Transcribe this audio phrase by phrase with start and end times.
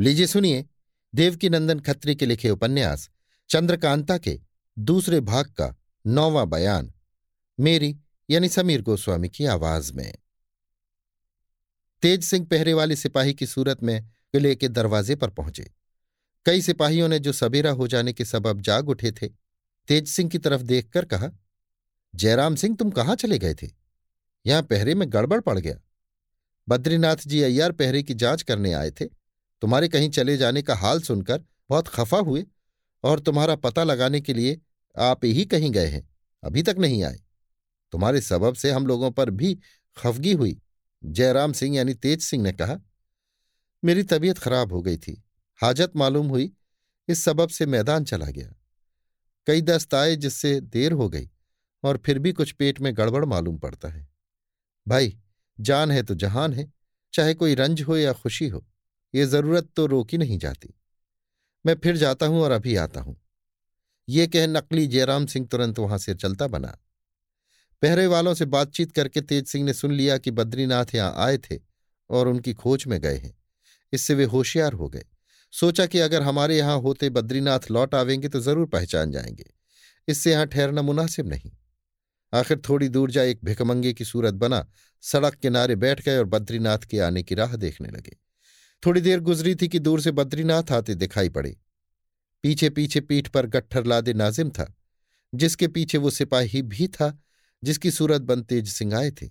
[0.00, 0.66] लीजिए सुनिए
[1.14, 3.10] देवकी नंदन खत्री के लिखे उपन्यास,
[3.48, 4.40] चंद्रकांता के
[4.78, 5.76] दूसरे भाग का
[6.06, 6.94] नौवां बयान,
[7.60, 8.00] मेरी
[8.30, 10.14] यानी समीर गोस्वामी की आवाज़ में।
[12.02, 15.72] तेज सिंह पहरे वाले सिपाही की सूरत में किले के दरवाजे पर पहुँचे।
[16.46, 19.28] कई सिपाहियों ने जो सबेरा हो जाने के सबब जाग उठे थे,
[19.88, 21.30] तेज सिंह की तरफ़ देखकर कहा,
[22.14, 23.68] जयराम सिंह, तुम कहाँ चले गए थे?
[24.46, 25.80] यहाँ पहरे में गड़बड़ पड़ गया।
[26.68, 29.17] बद्रीनाथ जी अय्यार पहरे की जाँच करने आए थे।
[29.62, 32.44] तुम्हारे कहीं चले जाने का हाल सुनकर बहुत खफा हुए
[33.04, 34.60] और तुम्हारा पता लगाने के लिए
[34.96, 36.08] आप ही कहीं गए हैं,
[36.42, 37.20] अभी तक नहीं आए।
[37.92, 39.58] तुम्हारे सबब से हम लोगों पर भी
[39.96, 40.60] खफगी हुई।
[41.02, 42.76] जयराम सिंह यानी तेज सिंह ने कहा,
[43.84, 45.22] मेरी तबीयत खराब हो गई थी।
[45.60, 46.52] हाजत मालूम हुई,
[47.08, 48.54] इस सबब से मैदान चला गया।
[49.46, 51.28] कई दस्त आए जिससे देर हो गई
[51.82, 54.08] और फिर भी कुछ पेट में गड़बड़ मालूम पड़ता है।
[54.88, 55.18] भाई,
[55.60, 56.72] जान है तो जहान है,
[57.12, 58.64] चाहे कोई रंज हो या खुशी हो।
[59.14, 60.74] ये ज़रूरत तो रोकी नहीं जाती।
[61.66, 63.16] मैं फिर जाता हूँ और अभी आता हूँ।
[64.08, 66.78] ये कह नकली जयराम सिंह तुरंत वहाँ से चलता बना।
[67.82, 71.58] पहरे वालों से बातचीत करके तेज सिंह ने सुन लिया कि बद्रीनाथ यहाँ आए थे
[72.10, 73.36] और उनकी खोज में गए हैं।
[73.92, 75.04] इससे वे होशियार हो गए।
[75.52, 79.44] सोचा कि अगर हमारे यहाँ होते बद्रीनाथ लौट आवेंगे तो ज़रूर पहचान जाएँगे।
[80.08, 81.50] इससे यहाँ ठहरना मुनासिब नहीं।
[82.32, 84.66] आखिर थोड़ी दूर जा एक भिकमंगे की सूरत बना।
[85.02, 88.16] सड़क किनारे बैठ गए और बद्रीनाथ के आने की राह देखने लगे।
[88.86, 91.56] थोड़ी देर गुजरी थी कि दूर से बद्रीनाथ आते दिखाई पड़े।
[92.42, 94.74] पीछे पीछे पीठ पर गट्ठर लादे नाजिम था,
[95.34, 97.22] जिसके पीछे वो सिपाही भी था,
[97.64, 99.26] जिसकी सूरत बन तेज सिंह आए थे।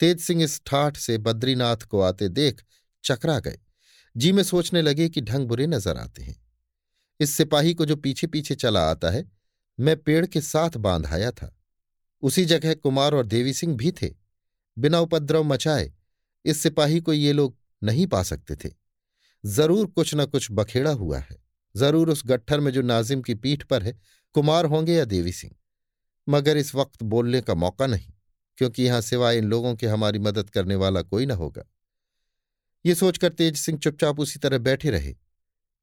[0.00, 2.62] तेज सिंह इस ठाठ से बद्रीनाथ को आते देख
[3.04, 3.58] चकरा गए।
[4.16, 6.46] जी में सोचने लगे कि ढंग बुरे नज़र आते हैं।
[7.20, 9.24] इस सिपाही को जो पीछे पीछे चला आता है,
[9.80, 11.54] मैं पेड़ के साथ बांधाया था।
[12.22, 14.10] उसी जगह कुमार और देवी सिंह भी थे।
[14.78, 15.92] बिना उपद्रव मचाए
[16.44, 18.70] इस सिपाही को ये लोग नहीं पा सकते थे।
[19.44, 21.36] ज़रूर कुछ न कुछ बखेड़ा हुआ है।
[21.74, 23.98] ज़रूर उस गट्ठर में जो नाजिम की पीठ पर है,
[24.34, 25.54] कुमार होंगे या देवी सिंह।
[26.26, 28.12] मगर इस वक्त बोलने का मौका नहीं,
[28.58, 31.64] क्योंकि यहाँ सिवाय इन लोगों के हमारी मदद करने वाला कोई न होगा।
[32.84, 35.14] ये सोचकर तेज सिंह चुपचाप उसी तरह बैठे रहे।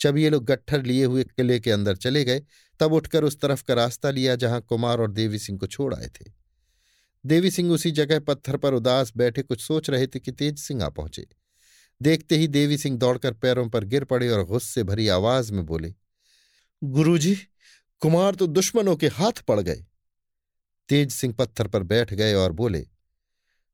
[0.00, 2.42] जब ये लोग गट्ठर लिए हुए किले के अंदर चले गए,
[2.80, 6.08] तब उठकर उस तरफ़ का रास्ता लिया जहाँ कुमार और देवी सिंह को छोड़ आए
[6.10, 6.30] थे।
[7.24, 10.84] देवी सिंह उसी जगह पत्थर पर उदास बैठे कुछ सोच रहे थे कि तेज सिंह
[10.84, 11.26] आ पहुँचे।
[12.02, 15.94] देखते ही देवी सिंह दौड़कर पैरों पर गिर पड़े और गुस्से भरी आवाज़ में बोले,
[16.84, 17.34] गुरुजी,
[18.00, 19.86] कुमार तो दुश्मनों के हाथ पड़ गए।
[20.88, 22.82] तेज सिंह पत्थर पर बैठ गए और बोले,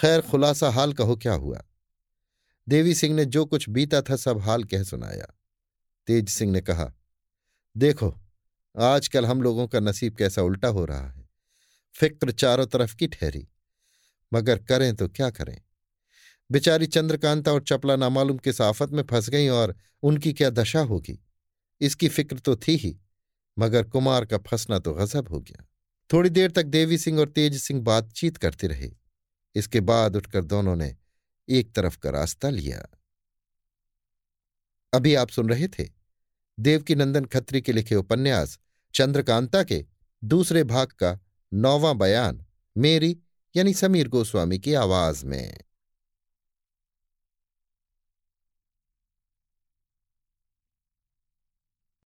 [0.00, 1.64] खैर, खुलासा हाल कहो क्या हुआ?
[2.68, 5.38] देवी सिंह ने जो कुछ बीता था सब हाल कह सुनाया।
[6.06, 6.92] तेज सिंह ने कहा,
[7.76, 8.20] देखो,
[8.78, 11.28] आजकल हम लोगों का नसीब कैसा उल्टा हो रहा है।
[11.94, 13.48] फ़िक्र चारों तरफ़ की ठहरी।
[14.34, 15.60] मगर करें तो क्या करें?
[16.50, 21.18] बेचारी चंद्रकांता और चपला नामालूम किस आफत में फंस गई और उनकी क्या दशा होगी?
[21.80, 22.96] इसकी फ़िक्र तो थी ही,
[23.58, 25.64] मगर कुमार का फंसना तो गजब हो गया।
[26.12, 28.90] थोड़ी देर तक देवी सिंह और तेज सिंह बातचीत करते रहे।
[29.54, 30.96] इसके बाद उठकर दोनों ने
[31.48, 32.86] एक तरफ़ का रास्ता लिया।
[34.92, 35.88] अभी आप सुन रहे थे
[36.58, 38.58] देवकी नंदन खत्री के लिखे उपन्यास
[38.94, 39.84] चंद्रकांता के
[40.24, 41.18] दूसरे भाग का
[41.52, 42.44] नौवां बयान,
[42.76, 43.18] मेरी
[43.56, 45.58] यानी समीर गोस्वामी की आवाज़ में।